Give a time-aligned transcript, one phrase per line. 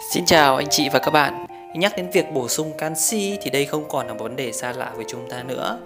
[0.00, 1.46] Xin chào anh chị và các bạn.
[1.74, 4.72] Nhắc đến việc bổ sung canxi thì đây không còn là một vấn đề xa
[4.72, 5.78] lạ với chúng ta nữa.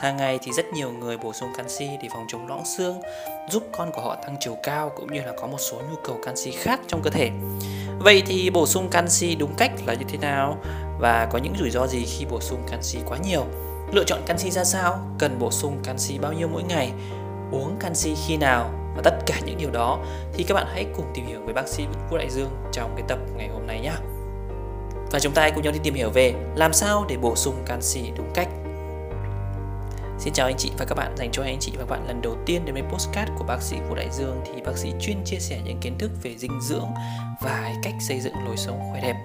[0.00, 3.00] Hàng ngày thì rất nhiều người bổ sung canxi để phòng chống loãng xương,
[3.50, 6.18] giúp con của họ tăng chiều cao cũng như là có một số nhu cầu
[6.24, 7.30] canxi khác trong cơ thể.
[7.98, 10.58] Vậy thì bổ sung canxi đúng cách là như thế nào
[10.98, 13.44] và có những rủi ro gì khi bổ sung canxi quá nhiều?
[13.92, 14.98] Lựa chọn canxi ra sao?
[15.18, 16.92] Cần bổ sung canxi bao nhiêu mỗi ngày?
[17.52, 18.70] Uống canxi khi nào?
[18.98, 19.98] Và tất cả những điều đó,
[20.32, 23.04] thì các bạn hãy cùng tìm hiểu với bác sĩ Vũ Đại Dương trong cái
[23.08, 23.92] tập ngày hôm nay nhé.
[25.10, 27.54] Và chúng ta hãy cùng nhau đi tìm hiểu về làm sao để bổ sung
[27.66, 28.48] canxi đúng cách.
[30.18, 32.20] Xin chào anh chị và các bạn, dành cho anh chị và các bạn lần
[32.22, 35.24] đầu tiên đến với postcard của bác sĩ Vũ Đại Dương thì bác sĩ chuyên
[35.24, 36.88] chia sẻ những kiến thức về dinh dưỡng
[37.40, 39.16] và cách xây dựng lối sống khỏe đẹp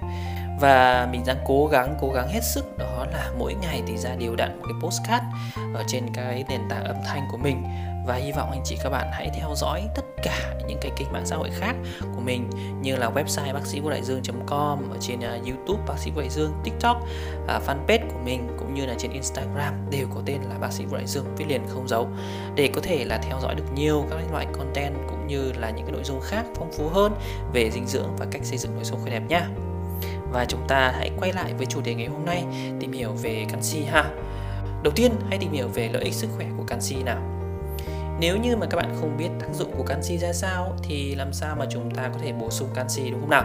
[0.60, 4.14] và mình đang cố gắng cố gắng hết sức đó là mỗi ngày thì ra
[4.14, 5.24] đều đặn một cái postcard
[5.74, 7.62] ở trên cái nền tảng âm thanh của mình.
[8.06, 11.12] Và hy vọng anh chị các bạn hãy theo dõi tất cả những cái kênh
[11.12, 11.74] mạng xã hội khác
[12.14, 12.50] của mình
[12.82, 16.20] như là website bác sĩ vũ đại dương.com ở trên uh, youtube bác sĩ vũ
[16.20, 16.96] đại dương tiktok
[17.44, 20.84] uh, fanpage của mình cũng như là trên instagram đều có tên là bác sĩ
[20.84, 22.08] vũ đại dương viết liền không dấu.
[22.54, 25.86] Để có thể là theo dõi được nhiều các loại content cũng như là những
[25.86, 27.12] cái nội dung khác phong phú hơn
[27.52, 29.48] về dinh dưỡng và cách xây dựng nội dung khỏe đẹp nhá
[30.34, 32.44] và chúng ta hãy quay lại với chủ đề ngày hôm nay
[32.80, 34.04] tìm hiểu về canxi ha
[34.82, 37.34] đầu tiên hãy tìm hiểu về lợi ích sức khỏe của canxi nào
[38.20, 41.32] nếu như mà các bạn không biết tác dụng của canxi ra sao thì làm
[41.32, 43.44] sao mà chúng ta có thể bổ sung canxi đúng không nào?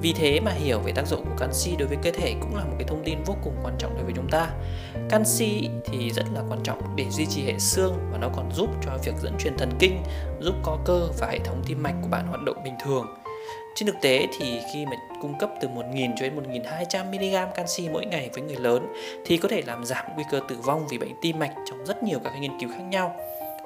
[0.00, 2.64] Vì thế mà hiểu về tác dụng của canxi đối với cơ thể cũng là
[2.64, 4.50] một cái thông tin vô cùng quan trọng đối với chúng ta.
[5.10, 8.70] Canxi thì rất là quan trọng để duy trì hệ xương và nó còn giúp
[8.84, 10.02] cho việc dẫn truyền thần kinh,
[10.40, 13.06] giúp có cơ và hệ thống tim mạch của bạn hoạt động bình thường.
[13.74, 17.88] Trên thực tế thì khi mà cung cấp từ 1.000 cho đến 1.200 mg canxi
[17.88, 18.92] mỗi ngày với người lớn
[19.24, 22.02] thì có thể làm giảm nguy cơ tử vong vì bệnh tim mạch trong rất
[22.02, 23.16] nhiều các nghiên cứu khác nhau.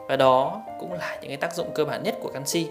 [0.08, 2.66] Và đó cũng là những cái tác dụng cơ bản nhất của canxi.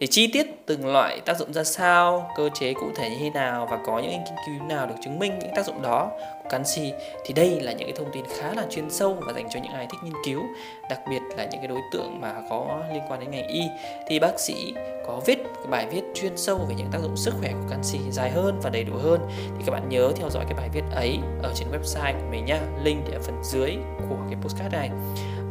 [0.00, 3.30] Để chi tiết từng loại tác dụng ra sao, cơ chế cụ thể như thế
[3.30, 6.10] nào và có những nghiên cứu nào được chứng minh những tác dụng đó
[6.42, 6.92] của canxi
[7.24, 9.72] thì đây là những cái thông tin khá là chuyên sâu và dành cho những
[9.72, 10.42] ai thích nghiên cứu,
[10.90, 13.62] đặc biệt là những cái đối tượng mà có liên quan đến ngành y.
[14.08, 14.74] Thì bác sĩ
[15.10, 15.38] có viết
[15.70, 18.70] bài viết chuyên sâu về những tác dụng sức khỏe của canxi dài hơn và
[18.70, 19.20] đầy đủ hơn,
[19.58, 22.44] thì các bạn nhớ theo dõi cái bài viết ấy ở trên website của mình
[22.44, 23.76] nhá, link để ở phần dưới
[24.08, 24.90] của cái postcard này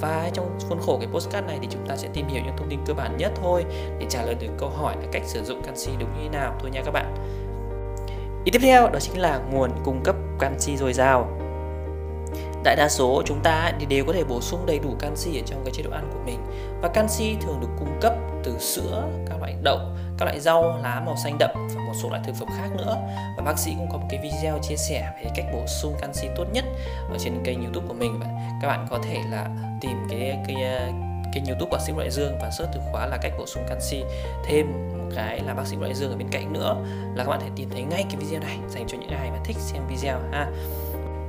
[0.01, 2.69] và trong khuôn khổ cái postcard này thì chúng ta sẽ tìm hiểu những thông
[2.69, 3.65] tin cơ bản nhất thôi
[3.99, 6.55] để trả lời được câu hỏi là cách sử dụng canxi đúng như thế nào
[6.59, 7.15] thôi nha các bạn.
[8.45, 11.38] Ý tiếp theo đó chính là nguồn cung cấp canxi dồi dào.
[12.63, 15.41] Đại đa số chúng ta thì đều có thể bổ sung đầy đủ canxi ở
[15.45, 16.39] trong cái chế độ ăn của mình.
[16.81, 19.79] Và canxi thường được cung cấp từ sữa, các loại đậu,
[20.17, 22.97] các loại rau lá màu xanh đậm và một số loại thực phẩm khác nữa.
[23.37, 26.27] Và bác sĩ cũng có một cái video chia sẻ về cách bổ sung canxi
[26.35, 26.65] tốt nhất
[27.09, 28.19] ở trên kênh youtube của mình.
[28.61, 29.49] Các bạn có thể là
[29.81, 30.87] tìm cái cái ờ,
[31.33, 33.63] kênh youtube của bác sĩ Đại Dương và search từ khóa là cách bổ sung
[33.69, 34.03] canxi.
[34.45, 36.75] Thêm một cái là bác sĩ Đại Dương ở bên cạnh nữa
[37.15, 39.37] là các bạn thể tìm thấy ngay cái video này dành cho những ai mà
[39.45, 40.47] thích xem video ha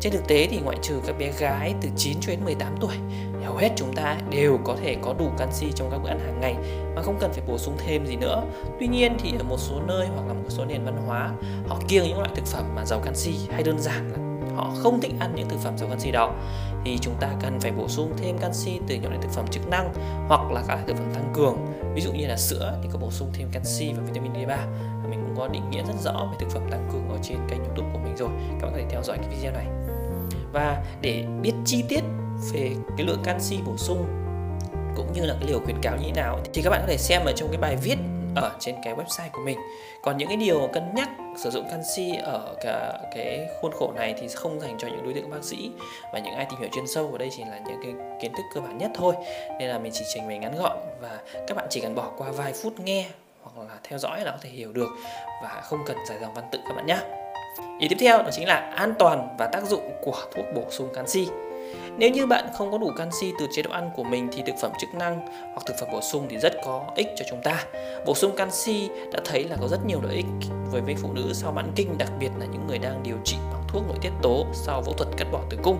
[0.00, 2.94] trên thực tế thì ngoại trừ các bé gái từ 9 cho đến 18 tuổi,
[3.44, 6.40] hầu hết chúng ta đều có thể có đủ canxi trong các bữa ăn hàng
[6.40, 6.56] ngày
[6.94, 8.42] mà không cần phải bổ sung thêm gì nữa.
[8.80, 11.30] Tuy nhiên thì ở một số nơi hoặc là một số nền văn hóa,
[11.68, 14.18] họ kiêng những loại thực phẩm mà giàu canxi hay đơn giản là
[14.56, 16.34] họ không thích ăn những thực phẩm giàu canxi đó.
[16.84, 19.68] Thì chúng ta cần phải bổ sung thêm canxi từ những loại thực phẩm chức
[19.68, 19.92] năng
[20.28, 21.56] hoặc là các loại thực phẩm tăng cường.
[21.94, 24.56] Ví dụ như là sữa thì có bổ sung thêm canxi và vitamin D3
[25.10, 27.64] mình cũng có định nghĩa rất rõ về thực phẩm tăng cường ở trên kênh
[27.64, 28.28] youtube của mình rồi.
[28.60, 29.79] Các bạn có thể theo dõi cái video này
[30.52, 32.00] và để biết chi tiết
[32.52, 34.06] về cái lượng canxi bổ sung,
[34.96, 36.96] cũng như là cái liều khuyến cáo như thế nào, thì các bạn có thể
[36.96, 37.96] xem ở trong cái bài viết
[38.36, 39.58] ở trên cái website của mình.
[40.02, 41.08] Còn những cái điều cân nhắc
[41.38, 45.14] sử dụng canxi ở cả cái khuôn khổ này thì không dành cho những đối
[45.14, 45.70] tượng bác sĩ
[46.12, 48.42] và những ai tìm hiểu chuyên sâu ở đây chỉ là những cái kiến thức
[48.54, 49.14] cơ bản nhất thôi.
[49.58, 52.30] Nên là mình chỉ trình bày ngắn gọn và các bạn chỉ cần bỏ qua
[52.30, 53.06] vài phút nghe
[53.42, 54.88] hoặc là theo dõi là có thể hiểu được
[55.42, 56.98] và không cần dài dòng văn tự các bạn nhé
[57.78, 60.88] ý tiếp theo đó chính là an toàn và tác dụng của thuốc bổ sung
[60.94, 61.28] canxi
[61.98, 64.56] nếu như bạn không có đủ canxi từ chế độ ăn của mình thì thực
[64.60, 67.64] phẩm chức năng hoặc thực phẩm bổ sung thì rất có ích cho chúng ta.
[68.06, 71.30] Bổ sung canxi đã thấy là có rất nhiều lợi ích với với phụ nữ
[71.32, 74.10] sau mãn kinh, đặc biệt là những người đang điều trị bằng thuốc nội tiết
[74.22, 75.78] tố sau phẫu thuật cắt bỏ tử cung.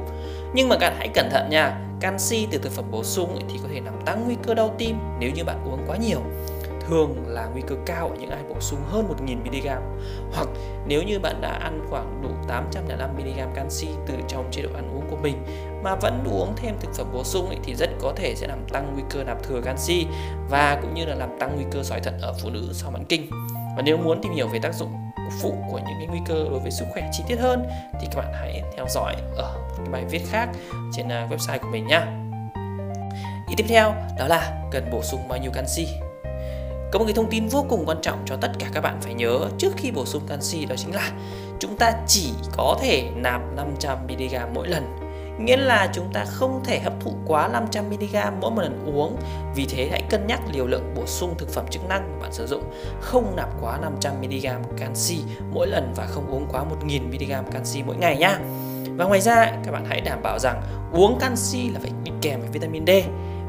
[0.54, 3.68] Nhưng mà bạn hãy cẩn thận nha, canxi từ thực phẩm bổ sung thì có
[3.74, 6.20] thể làm tăng nguy cơ đau tim nếu như bạn uống quá nhiều
[6.90, 9.80] thường là nguy cơ cao ở những ai bổ sung hơn 1.000mg
[10.32, 10.48] hoặc
[10.86, 15.10] nếu như bạn đã ăn khoảng đủ 805mg canxi từ trong chế độ ăn uống
[15.10, 15.44] của mình
[15.84, 18.58] mà vẫn uống thêm thực phẩm bổ sung ấy, thì rất có thể sẽ làm
[18.68, 20.06] tăng nguy cơ nạp thừa canxi
[20.50, 23.04] và cũng như là làm tăng nguy cơ sỏi thận ở phụ nữ sau mãn
[23.04, 23.30] kinh.
[23.76, 24.92] Và nếu muốn tìm hiểu về tác dụng
[25.42, 27.66] phụ của những cái nguy cơ đối với sức khỏe chi tiết hơn
[28.00, 30.48] thì các bạn hãy theo dõi ở cái bài viết khác
[30.92, 32.00] trên à, website của mình nhé.
[33.48, 35.86] Ý tiếp theo đó là cần bổ sung bao nhiêu canxi?
[36.92, 39.14] Có một cái thông tin vô cùng quan trọng cho tất cả các bạn phải
[39.14, 41.10] nhớ trước khi bổ sung canxi đó chính là
[41.58, 44.96] chúng ta chỉ có thể nạp 500mg mỗi lần.
[45.38, 49.16] Nghĩa là chúng ta không thể hấp thụ quá 500mg mỗi một lần uống.
[49.54, 52.32] Vì thế hãy cân nhắc liều lượng bổ sung thực phẩm chức năng mà bạn
[52.32, 52.62] sử dụng.
[53.00, 55.22] Không nạp quá 500mg canxi
[55.52, 58.38] mỗi lần và không uống quá 1000mg canxi mỗi ngày nhá
[58.96, 62.40] và ngoài ra, các bạn hãy đảm bảo rằng uống canxi là phải đi kèm
[62.40, 62.90] với vitamin D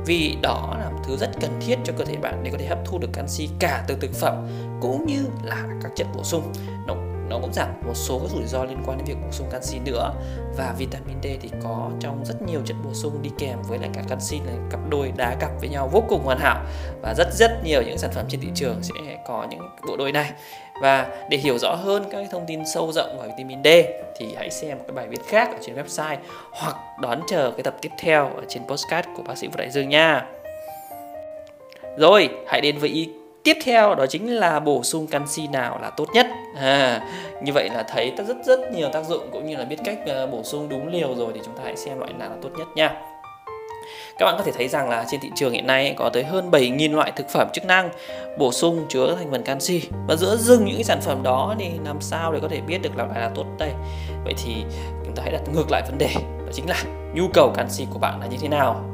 [0.06, 2.68] vì đó là một thứ rất cần thiết cho cơ thể bạn để có thể
[2.68, 4.48] hấp thu được canxi cả từ thực phẩm
[4.82, 6.54] cũng như là các chất bổ sung.
[6.88, 6.96] Nó
[7.32, 9.80] nó cũng giảm một số các rủi ro liên quan đến việc bổ sung canxi
[9.80, 10.12] nữa.
[10.58, 13.90] Và vitamin D thì có trong rất nhiều chất bổ sung đi kèm với lại
[13.94, 16.66] cả canxi là cặp đôi đá cặp với nhau vô cùng hoàn hảo.
[17.02, 18.94] Và rất rất nhiều những sản phẩm trên thị trường sẽ
[19.28, 20.32] có những bộ đôi này.
[20.82, 23.68] Và để hiểu rõ hơn các thông tin sâu rộng về vitamin D
[24.18, 26.18] thì hãy xem một cái bài viết khác ở trên website
[26.52, 29.70] hoặc đón chờ cái tập tiếp theo ở trên postcard của bác sĩ Vũ Đại
[29.70, 30.26] Dương nha.
[31.98, 33.10] Rồi, hãy đến với ý
[33.44, 36.28] tiếp theo đó chính là bổ sung canxi nào là tốt nhất.
[36.56, 37.02] À,
[37.44, 40.28] như vậy là thấy rất rất nhiều tác dụng cũng như là biết cách ờ,
[40.28, 42.68] bổ sung đúng liều rồi thì chúng ta hãy xem loại nào là tốt nhất
[42.76, 43.02] nha.
[44.18, 46.52] Các bạn có thể thấy rằng là trên thị trường hiện nay có tới hơn
[46.52, 47.90] 7.000 loại thực phẩm chức năng
[48.38, 49.82] bổ sung chứa thành phần canxi.
[50.08, 52.82] Và giữa rừng những cái sản phẩm đó thì làm sao để có thể biết
[52.82, 53.72] được là loại là tốt đây?
[54.24, 54.56] Vậy thì
[55.06, 56.84] chúng ta hãy đặt ngược lại vấn đề đó chính là
[57.14, 58.86] nhu cầu canxi của bạn là như thế nào?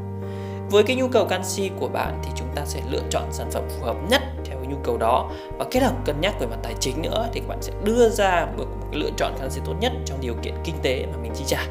[0.69, 3.63] Với cái nhu cầu canxi của bạn thì chúng ta sẽ lựa chọn sản phẩm
[3.69, 4.21] phù hợp nhất
[4.67, 5.31] cái nhu cầu đó.
[5.57, 8.09] Và kết hợp cân nhắc về mặt tài chính nữa thì các bạn sẽ đưa
[8.09, 11.17] ra một, một cái lựa chọn canxi tốt nhất trong điều kiện kinh tế mà
[11.21, 11.65] mình chi trả.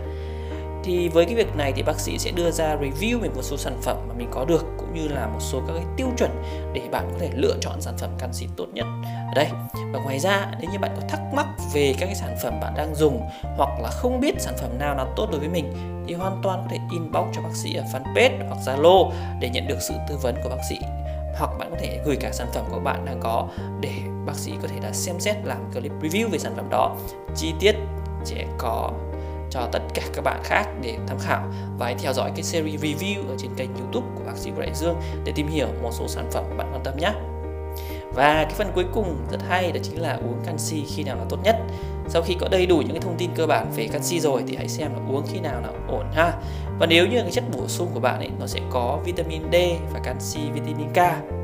[0.85, 3.57] Thì với cái việc này thì bác sĩ sẽ đưa ra review về một số
[3.57, 6.31] sản phẩm mà mình có được cũng như là một số các cái tiêu chuẩn
[6.73, 9.49] để bạn có thể lựa chọn sản phẩm canxi tốt nhất ở đây.
[9.93, 12.75] Và ngoài ra nếu như bạn có thắc mắc về các cái sản phẩm bạn
[12.77, 15.73] đang dùng hoặc là không biết sản phẩm nào là tốt đối với mình
[16.07, 19.11] thì hoàn toàn có thể inbox cho bác sĩ ở fanpage hoặc Zalo
[19.41, 20.77] để nhận được sự tư vấn của bác sĩ
[21.39, 23.49] hoặc bạn có thể gửi cả sản phẩm của bạn đang có
[23.81, 23.93] để
[24.27, 26.97] bác sĩ có thể là xem xét làm clip review về sản phẩm đó.
[27.37, 27.75] Chi tiết
[28.25, 28.91] sẽ có
[29.51, 31.43] cho tất cả các bạn khác để tham khảo
[31.79, 34.61] và hãy theo dõi cái series review ở trên kênh youtube của bác sĩ Vũ
[34.61, 37.13] Đại Dương để tìm hiểu một số sản phẩm bạn quan tâm nhé.
[38.15, 41.25] Và cái phần cuối cùng rất hay đó chính là uống canxi khi nào là
[41.29, 41.57] tốt nhất
[42.09, 44.57] sau khi có đầy đủ những cái thông tin cơ bản về canxi rồi thì
[44.57, 46.33] hãy xem là uống khi nào là ổn ha.
[46.79, 49.57] Và nếu như cái chất bổ sung của bạn ấy, nó sẽ có vitamin D
[49.93, 50.99] và canxi vitamin K,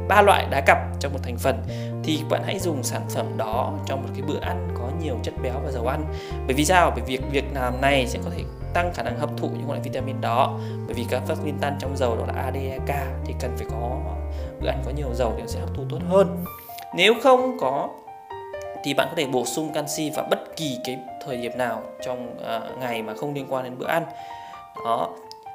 [0.09, 1.63] ba loại đá cặp trong một thành phần,
[2.05, 5.35] thì bạn hãy dùng sản phẩm đó trong một cái bữa ăn có nhiều chất
[5.43, 6.05] béo và dầu ăn.
[6.47, 6.93] Bởi vì sao?
[6.97, 8.45] Bởi việc việc làm này sẽ có thể
[8.75, 10.59] tăng khả năng hấp thụ những loại vitamin đó.
[10.87, 14.01] Bởi vì các vitamin tan trong dầu đó là ADK e, thì cần phải có,
[14.61, 16.45] bữa ăn có nhiều dầu thì nó sẽ hấp thu tốt hơn.
[16.95, 17.89] Nếu không có
[18.85, 22.37] thì bạn có thể bổ sung canxi vào bất kỳ cái thời điểm nào trong
[22.37, 24.05] uh, ngày mà không liên quan đến bữa ăn
[24.85, 25.09] đó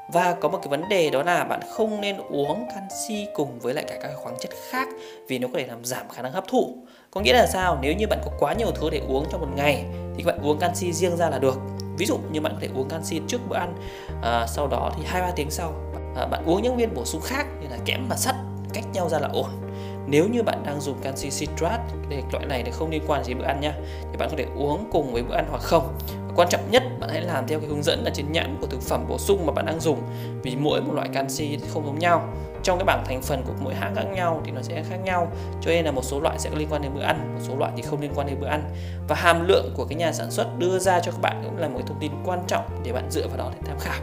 [0.07, 3.73] và có một cái vấn đề đó là bạn không nên uống canxi cùng với
[3.73, 4.87] lại cả các khoáng chất khác
[5.27, 6.75] vì nó có thể làm giảm khả năng hấp thụ.
[7.11, 7.77] Có nghĩa là sao?
[7.81, 9.85] Nếu như bạn có quá nhiều thứ để uống trong một ngày
[10.17, 11.59] thì bạn uống canxi riêng ra là được.
[11.97, 13.73] Ví dụ như bạn có thể uống canxi trước bữa ăn,
[14.23, 15.73] à, sau đó thì hai ba tiếng sau
[16.15, 18.35] à, bạn uống những viên bổ sung khác như là kẽm và sắt
[18.73, 19.49] cách nhau ra là ổn.
[20.07, 23.33] Nếu như bạn đang dùng canxi citrat để loại này thì không liên quan gì
[23.33, 23.73] bữa ăn nha,
[24.11, 25.97] thì bạn có thể uống cùng với bữa ăn hoặc không.
[26.35, 28.81] Quan trọng nhất bạn hãy làm theo cái hướng dẫn ở trên nhãn của thực
[28.81, 30.01] phẩm bổ sung mà bạn đang dùng.
[30.43, 32.27] Vì mỗi một loại canxi không giống nhau.
[32.63, 35.31] Trong cái bảng thành phần của mỗi hãng khác nhau thì nó sẽ khác nhau.
[35.61, 37.71] Cho nên là một số loại sẽ liên quan đến bữa ăn một số loại
[37.75, 38.63] thì không liên quan đến bữa ăn.
[39.07, 41.67] Và hàm lượng của cái nhà sản xuất đưa ra cho các bạn cũng là
[41.67, 44.01] một cái thông tin quan trọng để bạn dựa vào đó để tham khảo.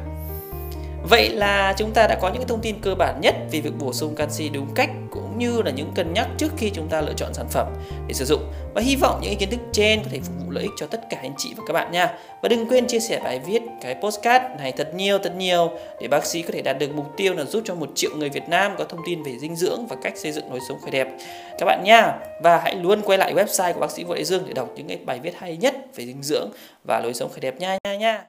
[1.10, 3.92] Vậy là chúng ta đã có những thông tin cơ bản nhất về việc bổ
[3.92, 7.12] sung canxi đúng cách, cũng như là những cân nhắc trước khi chúng ta lựa
[7.16, 7.66] chọn sản phẩm
[8.06, 8.52] để sử dụng.
[8.74, 11.00] Và hy vọng những kiến thức trên có thể phục vụ lợi ích cho tất
[11.10, 12.18] cả anh chị và các bạn nha.
[12.42, 15.70] Và đừng quên chia sẻ bài viết, cái postcard này thật nhiều thật nhiều,
[16.00, 18.28] để bác sĩ có thể đạt được mục tiêu là giúp cho một triệu người
[18.28, 20.90] Việt Nam có thông tin về dinh dưỡng và cách xây dựng lối sống khỏe
[20.90, 21.08] đẹp.
[21.58, 22.18] Các bạn nha.
[22.42, 24.88] Và hãy luôn quay lại website của bác sĩ Vũ Đại Dương để đọc những
[24.88, 26.50] cái bài viết hay nhất về dinh dưỡng
[26.84, 28.24] và lối sống khỏe đẹp nha nha nha.